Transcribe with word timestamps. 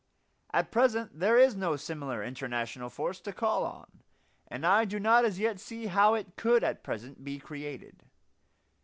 At 0.51 0.71
present 0.71 1.19
there 1.19 1.37
is 1.37 1.55
no 1.55 1.75
similar 1.75 2.23
international 2.23 2.89
force 2.89 3.19
to 3.19 3.31
call 3.31 3.63
on, 3.63 4.01
and 4.47 4.65
I 4.65 4.83
do 4.83 4.99
not 4.99 5.25
as 5.25 5.37
yet 5.37 5.59
see 5.59 5.85
how 5.85 6.15
it 6.15 6.35
could 6.37 6.63
at 6.63 6.81
present 6.83 7.23
be 7.23 7.37
created. 7.37 8.01